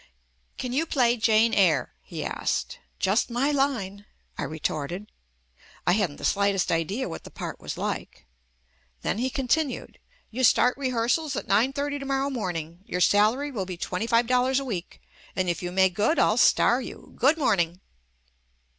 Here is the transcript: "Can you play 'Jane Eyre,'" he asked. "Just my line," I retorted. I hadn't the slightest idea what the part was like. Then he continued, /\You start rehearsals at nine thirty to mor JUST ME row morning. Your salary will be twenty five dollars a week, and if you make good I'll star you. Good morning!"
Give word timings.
"Can 0.57 0.73
you 0.73 0.87
play 0.87 1.15
'Jane 1.15 1.53
Eyre,'" 1.53 1.93
he 2.11 2.25
asked. 2.25 2.79
"Just 2.97 3.29
my 3.29 3.51
line," 3.51 4.07
I 4.35 4.41
retorted. 4.41 5.11
I 5.85 5.91
hadn't 5.91 6.15
the 6.15 6.25
slightest 6.25 6.71
idea 6.71 7.07
what 7.07 7.23
the 7.23 7.29
part 7.29 7.59
was 7.59 7.77
like. 7.77 8.25
Then 9.03 9.19
he 9.19 9.29
continued, 9.29 9.99
/\You 10.33 10.43
start 10.43 10.75
rehearsals 10.75 11.35
at 11.35 11.47
nine 11.47 11.71
thirty 11.71 11.99
to 11.99 12.05
mor 12.07 12.15
JUST 12.21 12.31
ME 12.31 12.33
row 12.35 12.41
morning. 12.41 12.79
Your 12.87 12.99
salary 13.01 13.51
will 13.51 13.67
be 13.67 13.77
twenty 13.77 14.07
five 14.07 14.25
dollars 14.25 14.59
a 14.59 14.65
week, 14.65 15.03
and 15.35 15.47
if 15.49 15.61
you 15.61 15.71
make 15.71 15.93
good 15.93 16.17
I'll 16.17 16.35
star 16.35 16.81
you. 16.81 17.13
Good 17.15 17.37
morning!" 17.37 17.79